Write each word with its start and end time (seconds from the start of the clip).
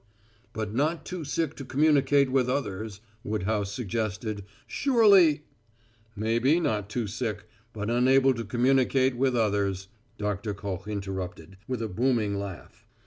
"But 0.51 0.73
not 0.73 1.05
too 1.05 1.23
sick 1.23 1.55
to 1.57 1.63
communicate 1.63 2.31
with 2.31 2.49
others," 2.49 3.01
Woodhouse 3.23 3.71
suggested. 3.71 4.43
"Surely" 4.65 5.43
"Maybe 6.15 6.59
not 6.59 6.89
too 6.89 7.05
sick, 7.05 7.45
but 7.71 7.87
unable 7.91 8.33
to 8.33 8.43
communicate 8.43 9.15
with 9.15 9.35
others," 9.37 9.89
Doctor 10.17 10.55
Koch 10.55 10.87
interrupted, 10.87 11.55
with 11.67 11.83
a 11.83 11.87
booming 11.87 12.39
laugh. 12.39 12.87